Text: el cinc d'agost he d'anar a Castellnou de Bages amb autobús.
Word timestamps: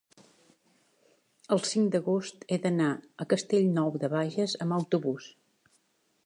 el 1.55 1.61
cinc 1.71 1.91
d'agost 1.95 2.47
he 2.55 2.59
d'anar 2.63 2.89
a 3.25 3.29
Castellnou 3.35 3.93
de 4.05 4.11
Bages 4.15 4.57
amb 4.67 4.79
autobús. 4.81 5.29